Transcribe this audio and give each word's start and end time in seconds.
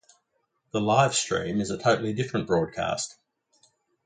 The 0.71 0.81
live 0.81 1.13
stream 1.13 1.61
is 1.61 1.69
a 1.69 1.77
totally 1.77 2.11
different 2.11 2.47
broadcast. 2.47 3.17